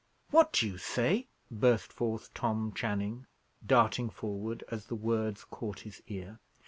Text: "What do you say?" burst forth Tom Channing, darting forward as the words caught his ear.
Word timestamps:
"What 0.31 0.53
do 0.53 0.67
you 0.67 0.79
say?" 0.79 1.27
burst 1.51 1.93
forth 1.93 2.33
Tom 2.33 2.73
Channing, 2.73 3.27
darting 3.63 4.09
forward 4.09 4.63
as 4.71 4.87
the 4.87 4.95
words 4.95 5.43
caught 5.43 5.81
his 5.81 6.01
ear. 6.07 6.39